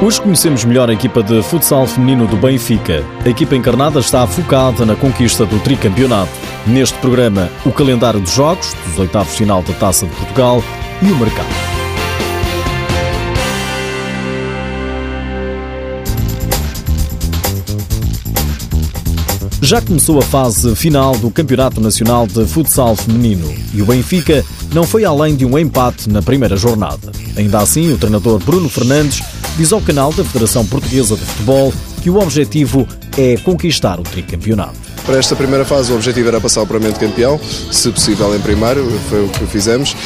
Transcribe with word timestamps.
Hoje 0.00 0.20
conhecemos 0.20 0.62
melhor 0.62 0.90
a 0.90 0.92
equipa 0.92 1.22
de 1.22 1.42
futsal 1.42 1.86
feminino 1.86 2.26
do 2.26 2.36
Benfica. 2.36 3.02
A 3.24 3.28
equipa 3.30 3.56
encarnada 3.56 3.98
está 3.98 4.26
focada 4.26 4.84
na 4.84 4.94
conquista 4.94 5.46
do 5.46 5.58
tricampeonato. 5.60 6.30
Neste 6.66 6.98
programa, 6.98 7.48
o 7.64 7.72
calendário 7.72 8.20
dos 8.20 8.32
jogos, 8.32 8.74
dos 8.84 8.98
oitavos 8.98 9.34
final 9.34 9.62
da 9.62 9.72
Taça 9.72 10.06
de 10.06 10.14
Portugal 10.14 10.62
e 11.00 11.10
o 11.10 11.16
mercado. 11.16 11.65
Já 19.66 19.82
começou 19.82 20.16
a 20.20 20.22
fase 20.22 20.76
final 20.76 21.18
do 21.18 21.28
Campeonato 21.28 21.80
Nacional 21.80 22.24
de 22.28 22.46
Futsal 22.46 22.94
Feminino 22.94 23.52
e 23.74 23.82
o 23.82 23.84
Benfica 23.84 24.44
não 24.72 24.84
foi 24.84 25.04
além 25.04 25.34
de 25.34 25.44
um 25.44 25.58
empate 25.58 26.08
na 26.08 26.22
primeira 26.22 26.56
jornada. 26.56 27.10
Ainda 27.36 27.58
assim, 27.58 27.92
o 27.92 27.98
treinador 27.98 28.38
Bruno 28.38 28.68
Fernandes 28.68 29.20
diz 29.56 29.72
ao 29.72 29.80
canal 29.80 30.12
da 30.12 30.22
Federação 30.22 30.64
Portuguesa 30.64 31.16
de 31.16 31.24
Futebol 31.24 31.72
que 32.00 32.08
o 32.08 32.22
objetivo 32.22 32.86
é 33.18 33.38
conquistar 33.38 33.98
o 33.98 34.04
tricampeonato. 34.04 34.85
Para 35.06 35.18
esta 35.18 35.36
primeira 35.36 35.64
fase, 35.64 35.92
o 35.92 35.94
objetivo 35.94 36.26
era 36.26 36.40
passar 36.40 36.62
o 36.62 36.66
Parlamento 36.66 36.98
campeão, 36.98 37.38
se 37.70 37.90
possível 37.92 38.34
em 38.34 38.40
primeiro, 38.40 38.90
foi 39.08 39.24
o 39.24 39.28
que 39.28 39.46
fizemos 39.46 39.96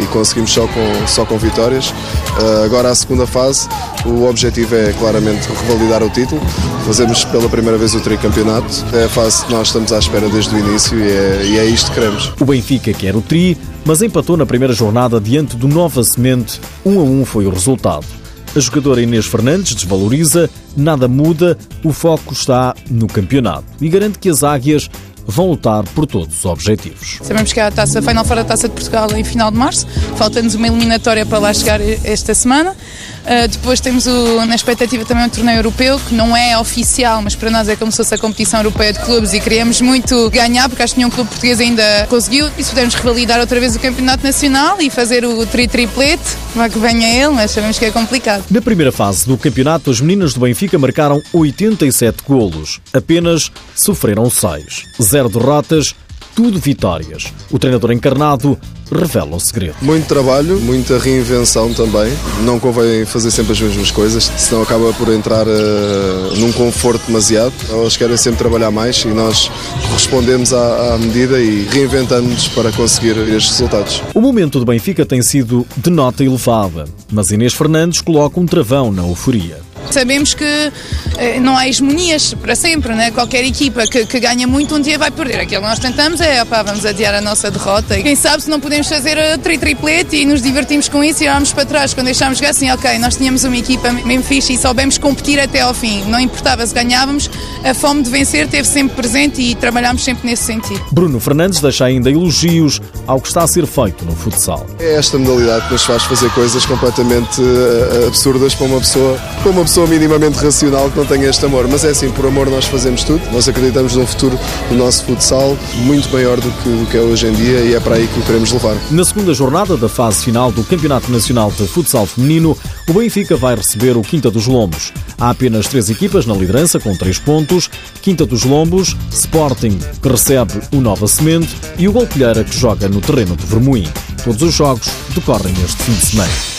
e 0.00 0.06
conseguimos 0.06 0.50
só 0.50 0.66
com, 0.66 1.06
só 1.06 1.26
com 1.26 1.36
vitórias. 1.36 1.90
Uh, 1.90 2.64
agora, 2.64 2.88
a 2.88 2.94
segunda 2.94 3.26
fase, 3.26 3.68
o 4.06 4.24
objetivo 4.24 4.74
é 4.74 4.94
claramente 4.94 5.46
revalidar 5.48 6.02
o 6.02 6.08
título. 6.08 6.40
Fazemos 6.86 7.22
pela 7.26 7.50
primeira 7.50 7.76
vez 7.76 7.94
o 7.94 8.00
tricampeonato. 8.00 8.66
É 8.94 9.04
a 9.04 9.08
fase 9.10 9.44
que 9.44 9.52
nós 9.52 9.66
estamos 9.66 9.92
à 9.92 9.98
espera 9.98 10.26
desde 10.30 10.54
o 10.54 10.58
início 10.58 10.98
e 10.98 11.06
é, 11.06 11.42
e 11.44 11.58
é 11.58 11.64
isto 11.66 11.90
que 11.90 12.00
queremos. 12.00 12.32
O 12.40 12.46
Benfica 12.46 12.94
quer 12.94 13.14
o 13.14 13.20
tri, 13.20 13.58
mas 13.84 14.00
empatou 14.00 14.38
na 14.38 14.46
primeira 14.46 14.72
jornada 14.72 15.20
diante 15.20 15.54
do 15.54 15.68
Nova 15.68 16.02
Semente. 16.02 16.62
1 16.82 16.90
um 16.90 17.00
a 17.00 17.02
1 17.02 17.20
um 17.20 17.24
foi 17.26 17.46
o 17.46 17.50
resultado. 17.50 18.06
A 18.56 18.58
jogadora 18.58 19.02
Inês 19.02 19.26
Fernandes 19.26 19.74
desvaloriza, 19.74 20.48
nada 20.74 21.06
muda, 21.06 21.58
o 21.84 21.92
foco 21.92 22.32
está 22.32 22.74
no 22.90 23.06
campeonato 23.06 23.66
e 23.82 23.86
garante 23.86 24.18
que 24.18 24.30
as 24.30 24.42
águias 24.42 24.88
vão 25.26 25.50
lutar 25.50 25.84
por 25.94 26.06
todos 26.06 26.38
os 26.38 26.44
objetivos. 26.46 27.18
Sabemos 27.20 27.52
que 27.52 27.60
há 27.60 27.66
a 27.66 27.70
taça 27.70 28.00
Final 28.00 28.24
Four 28.24 28.36
da 28.36 28.44
Taça 28.44 28.66
de 28.66 28.72
Portugal 28.72 29.12
em 29.14 29.22
final 29.22 29.50
de 29.50 29.58
março, 29.58 29.86
falta-nos 30.16 30.54
uma 30.54 30.68
eliminatória 30.68 31.26
para 31.26 31.38
lá 31.38 31.52
chegar 31.52 31.82
esta 31.82 32.32
semana. 32.32 32.70
Uh, 32.70 33.46
depois 33.48 33.78
temos 33.78 34.06
o, 34.06 34.46
na 34.46 34.54
expectativa 34.54 35.04
também 35.04 35.26
o 35.26 35.28
torneio 35.28 35.58
europeu, 35.58 36.00
que 36.08 36.14
não 36.14 36.34
é 36.34 36.56
oficial, 36.56 37.20
mas 37.20 37.34
para 37.34 37.50
nós 37.50 37.68
é 37.68 37.76
como 37.76 37.90
se 37.90 37.98
fosse 37.98 38.14
a 38.14 38.18
competição 38.18 38.60
europeia 38.60 38.94
de 38.94 39.00
clubes 39.00 39.34
e 39.34 39.40
queríamos 39.40 39.82
muito 39.82 40.30
ganhar, 40.30 40.66
porque 40.70 40.82
acho 40.82 40.94
que 40.94 41.00
nenhum 41.00 41.10
clube 41.10 41.28
português 41.28 41.60
ainda 41.60 42.06
conseguiu. 42.08 42.48
E 42.56 42.62
se 42.62 42.70
pudermos 42.70 42.94
revalidar 42.94 43.38
outra 43.38 43.60
vez 43.60 43.76
o 43.76 43.80
campeonato 43.80 44.24
nacional 44.24 44.80
e 44.80 44.88
fazer 44.88 45.26
o 45.26 45.44
tri-triplete, 45.44 46.35
vai 46.56 46.70
que 46.70 46.78
venha 46.78 47.08
ele, 47.08 47.34
mas 47.34 47.50
sabemos 47.50 47.78
que 47.78 47.84
é 47.84 47.90
complicado. 47.90 48.44
Na 48.50 48.60
primeira 48.60 48.90
fase 48.90 49.26
do 49.26 49.36
campeonato, 49.36 49.90
as 49.90 50.00
meninas 50.00 50.32
do 50.34 50.40
Benfica 50.40 50.78
marcaram 50.78 51.22
87 51.32 52.22
golos, 52.26 52.80
apenas 52.92 53.50
sofreram 53.74 54.30
6. 54.30 54.84
Zero 55.00 55.28
derrotas, 55.28 55.94
tudo 56.34 56.58
vitórias. 56.58 57.32
O 57.50 57.58
treinador 57.58 57.92
encarnado 57.92 58.58
revela 58.90 59.36
o 59.36 59.40
segredo. 59.40 59.76
Muito 59.82 60.06
trabalho, 60.06 60.60
muita 60.60 60.98
reinvenção 60.98 61.72
também. 61.72 62.12
Não 62.42 62.58
convém 62.58 63.04
fazer 63.04 63.30
sempre 63.30 63.52
as 63.52 63.60
mesmas 63.60 63.90
coisas, 63.90 64.30
senão 64.36 64.62
acaba 64.62 64.92
por 64.92 65.12
entrar 65.12 65.46
uh, 65.46 66.36
num 66.36 66.52
conforto 66.52 67.06
demasiado. 67.06 67.52
Elas 67.70 67.96
querem 67.96 68.16
sempre 68.16 68.38
trabalhar 68.38 68.70
mais 68.70 69.04
e 69.04 69.08
nós 69.08 69.50
respondemos 69.92 70.52
à, 70.52 70.94
à 70.94 70.98
medida 70.98 71.40
e 71.40 71.64
reinventamos 71.64 72.48
para 72.48 72.72
conseguir 72.72 73.16
estes 73.28 73.52
resultados. 73.52 74.02
O 74.14 74.20
momento 74.20 74.58
do 74.58 74.64
Benfica 74.64 75.04
tem 75.04 75.22
sido 75.22 75.66
de 75.76 75.90
nota 75.90 76.24
elevada, 76.24 76.84
mas 77.10 77.30
Inês 77.30 77.52
Fernandes 77.52 78.00
coloca 78.00 78.40
um 78.40 78.46
travão 78.46 78.92
na 78.92 79.02
euforia. 79.02 79.65
Sabemos 79.90 80.34
que 80.34 80.72
eh, 81.18 81.40
não 81.40 81.56
há 81.56 81.68
hegemonias 81.68 82.34
para 82.34 82.54
sempre, 82.54 82.94
né? 82.94 83.10
qualquer 83.10 83.44
equipa 83.44 83.86
que, 83.86 84.04
que, 84.06 84.20
ganha 84.20 84.46
muito 84.46 84.74
um 84.74 84.80
dia 84.80 84.98
vai 84.98 85.10
perder. 85.10 85.40
Aquilo 85.40 85.62
que 85.62 85.68
nós 85.68 85.78
tentamos 85.78 86.20
é, 86.20 86.42
opá, 86.42 86.62
vamos 86.62 86.84
adiar 86.84 87.14
a 87.14 87.20
nossa 87.20 87.50
derrota. 87.50 87.96
Quem 88.00 88.14
sabe 88.14 88.42
se 88.42 88.50
não 88.50 88.60
podemos 88.60 88.88
fazer 88.88 89.18
a 89.18 89.38
tri-triplete 89.38 90.16
e 90.16 90.24
nos 90.24 90.42
divertimos 90.42 90.88
com 90.88 91.02
isso 91.02 91.22
e 91.24 91.28
olhamos 91.28 91.52
para 91.52 91.64
trás 91.64 91.94
quando 91.94 92.06
deixámos 92.06 92.38
jogar 92.38 92.50
assim, 92.50 92.70
ok, 92.70 92.98
nós 92.98 93.16
tínhamos 93.16 93.44
uma 93.44 93.56
equipa 93.56 93.90
mesmo 93.92 94.22
fixe 94.24 94.54
e 94.54 94.58
soubemos 94.58 94.98
competir 94.98 95.40
até 95.40 95.60
ao 95.60 95.72
fim. 95.72 96.04
Não 96.04 96.20
importava 96.20 96.66
se 96.66 96.74
ganhávamos, 96.74 97.30
a 97.64 97.74
fome 97.74 98.02
de 98.02 98.10
vencer 98.10 98.48
teve 98.48 98.66
sempre 98.66 98.96
presente 98.96 99.40
e 99.40 99.54
trabalhámos 99.54 100.04
sempre 100.04 100.28
nesse 100.28 100.44
sentido. 100.44 100.82
Bruno 100.92 101.18
Fernandes 101.20 101.60
deixa 101.60 101.84
ainda 101.84 102.10
elogios 102.10 102.80
ao 103.06 103.20
que 103.20 103.28
está 103.28 103.42
a 103.42 103.46
ser 103.46 103.66
feito 103.66 104.04
no 104.04 104.14
futsal. 104.14 104.66
É 104.78 104.94
esta 104.96 105.18
modalidade 105.18 105.66
que 105.66 105.72
nos 105.72 105.84
faz 105.84 106.02
fazer 106.04 106.30
coisas 106.30 106.64
completamente 106.66 107.40
eh, 107.40 108.06
absurdas 108.06 108.54
para 108.54 108.66
uma 108.66 108.80
pessoa, 108.80 109.18
para 109.42 109.50
uma 109.50 109.62
pessoa 109.62 109.75
pessoa 109.76 109.86
minimamente 109.88 110.38
racional 110.38 110.90
que 110.90 110.96
não 110.96 111.04
tenha 111.04 111.28
este 111.28 111.44
amor. 111.44 111.68
Mas 111.68 111.84
é 111.84 111.90
assim, 111.90 112.10
por 112.10 112.24
amor 112.24 112.48
nós 112.48 112.64
fazemos 112.64 113.04
tudo. 113.04 113.20
Nós 113.30 113.46
acreditamos 113.46 113.94
num 113.94 114.06
futuro 114.06 114.38
do 114.70 114.74
nosso 114.74 115.04
futsal 115.04 115.54
muito 115.84 116.08
maior 116.10 116.40
do 116.40 116.50
que, 116.50 116.68
do 116.70 116.86
que 116.90 116.96
é 116.96 117.00
hoje 117.00 117.26
em 117.26 117.32
dia 117.34 117.60
e 117.60 117.74
é 117.74 117.80
para 117.80 117.96
aí 117.96 118.08
que 118.08 118.18
o 118.18 118.22
queremos 118.22 118.50
levar. 118.52 118.74
Na 118.90 119.04
segunda 119.04 119.34
jornada 119.34 119.76
da 119.76 119.86
fase 119.86 120.24
final 120.24 120.50
do 120.50 120.64
Campeonato 120.64 121.12
Nacional 121.12 121.50
de 121.50 121.66
Futsal 121.66 122.06
Feminino, 122.06 122.56
o 122.88 122.92
Benfica 122.94 123.36
vai 123.36 123.54
receber 123.54 123.98
o 123.98 124.00
Quinta 124.00 124.30
dos 124.30 124.46
Lombos. 124.46 124.94
Há 125.18 125.28
apenas 125.28 125.66
três 125.66 125.90
equipas 125.90 126.24
na 126.24 126.32
liderança 126.32 126.80
com 126.80 126.96
três 126.96 127.18
pontos. 127.18 127.68
Quinta 128.00 128.24
dos 128.24 128.44
Lombos, 128.44 128.96
Sporting, 129.12 129.78
que 130.00 130.08
recebe 130.08 130.54
o 130.72 130.80
Nova 130.80 131.06
Semente, 131.06 131.54
e 131.76 131.86
o 131.86 131.92
Golpilheira, 131.92 132.44
que 132.44 132.56
joga 132.56 132.88
no 132.88 133.02
terreno 133.02 133.36
de 133.36 133.44
Vermoim. 133.44 133.86
Todos 134.24 134.40
os 134.40 134.54
jogos 134.54 134.88
decorrem 135.14 135.54
este 135.62 135.82
fim 135.82 135.92
de 135.92 136.06
semana. 136.06 136.55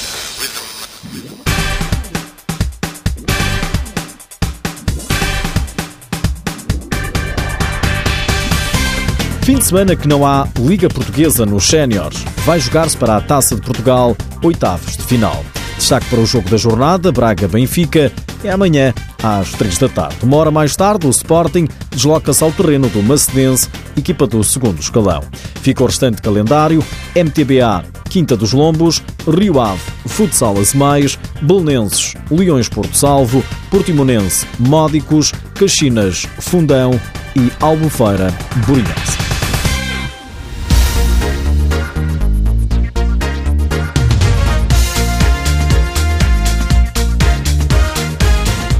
Fim 9.48 9.60
de 9.60 9.64
semana 9.64 9.96
que 9.96 10.10
não 10.10 10.26
há 10.26 10.46
Liga 10.60 10.90
Portuguesa 10.90 11.46
nos 11.46 11.70
Séniores. 11.70 12.22
Vai 12.46 12.60
jogar-se 12.60 12.98
para 12.98 13.16
a 13.16 13.22
Taça 13.22 13.56
de 13.56 13.62
Portugal, 13.62 14.14
oitavos 14.44 14.98
de 14.98 15.04
final. 15.04 15.42
Destaque 15.78 16.06
para 16.08 16.20
o 16.20 16.26
jogo 16.26 16.50
da 16.50 16.58
jornada, 16.58 17.14
Braga-Benfica, 17.14 18.12
é 18.44 18.50
amanhã 18.52 18.94
às 19.24 19.52
3 19.52 19.78
da 19.78 19.88
tarde. 19.88 20.18
Uma 20.22 20.36
hora 20.36 20.52
mais 20.52 20.76
tarde, 20.76 21.08
o 21.08 21.10
Sporting 21.10 21.66
desloca-se 21.92 22.44
ao 22.44 22.52
terreno 22.52 22.90
do 22.90 23.02
Macedense, 23.02 23.70
equipa 23.96 24.28
do 24.28 24.44
segundo 24.44 24.82
escalão. 24.82 25.24
Fica 25.62 25.82
o 25.82 25.88
restante 25.88 26.22
calendário, 26.22 26.84
MTBA, 27.16 27.86
Quinta 28.10 28.36
dos 28.36 28.52
Lombos, 28.52 29.02
Rio 29.26 29.62
Ave, 29.62 29.80
Futsal 30.08 30.58
Azemais, 30.60 31.18
Belenenses, 31.42 32.16
Leões 32.30 32.68
Porto 32.68 32.98
Salvo, 32.98 33.42
Portimonense, 33.72 34.46
Módicos, 34.60 35.32
Caxinas, 35.56 36.28
Fundão 36.38 37.00
e 37.34 37.50
Albufeira, 37.62 38.28
Borinhense. 38.68 39.27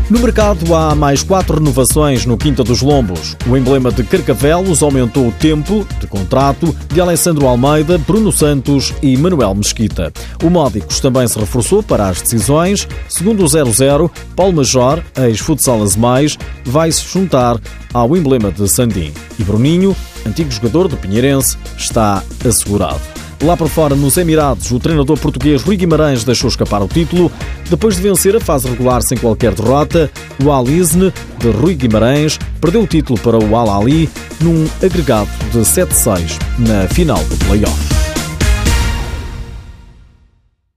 No 0.10 0.20
mercado 0.20 0.74
há 0.74 0.96
mais 0.96 1.22
quatro 1.22 1.56
renovações 1.56 2.26
no 2.26 2.38
Quinta 2.38 2.64
dos 2.64 2.82
Lombos. 2.82 3.36
O 3.46 3.58
emblema 3.58 3.92
de 3.92 4.04
Carcavelos 4.04 4.82
aumentou 4.82 5.28
o 5.28 5.34
tempo 5.34 5.86
de 6.00 6.08
contrato 6.08 6.74
de 6.88 7.02
Alessandro 7.02 7.46
Almeida, 7.46 7.98
Bruno 7.98 8.32
Santos 8.32 8.94
e 9.02 9.18
Manuel 9.18 9.54
Mesquita. 9.54 10.14
O 10.42 10.50
Módicos 10.50 11.02
também 11.02 11.28
se 11.28 11.38
reforçou 11.38 11.84
para 11.84 12.08
as 12.08 12.22
decisões. 12.22 12.88
Segundo 13.10 13.44
o 13.44 13.48
00, 13.50 14.10
Paulo 14.34 14.54
Major, 14.54 15.04
ex-futsal 15.18 15.80
Mais, 15.98 16.38
vai 16.64 16.90
se 16.90 17.04
juntar 17.04 17.60
ao 17.94 18.16
emblema 18.16 18.50
de 18.50 18.66
Sandim. 18.70 19.12
E 19.38 19.44
Bruninho, 19.44 19.94
antigo 20.26 20.50
jogador 20.50 20.88
do 20.88 20.96
Pinheirense, 20.96 21.58
está 21.78 22.24
assegurado. 22.48 23.17
Lá 23.42 23.56
por 23.56 23.70
fora, 23.70 23.96
nos 23.96 24.18
Emirados, 24.18 24.72
o 24.72 24.80
treinador 24.80 25.18
português 25.20 25.62
Rui 25.62 25.78
Guimarães 25.78 26.24
deixou 26.24 26.50
escapar 26.50 26.82
o 26.82 26.88
título. 26.88 27.32
Depois 27.70 27.96
de 27.96 28.02
vencer 28.02 28.36
a 28.36 28.40
fase 28.40 28.68
regular 28.68 29.02
sem 29.02 29.18
qualquer 29.18 29.54
derrota, 29.54 30.10
o 30.44 30.52
Alisne, 30.52 31.14
de 31.38 31.50
Rui 31.50 31.76
Guimarães, 31.76 32.40
perdeu 32.60 32.82
o 32.82 32.88
título 32.88 33.20
para 33.20 33.38
o 33.38 33.56
Al 33.56 33.82
Ali 33.82 34.10
num 34.42 34.68
agregado 34.84 35.30
de 35.52 35.60
7-6 35.60 36.40
na 36.58 36.88
final 36.88 37.24
do 37.26 37.38
play-off. 37.46 37.97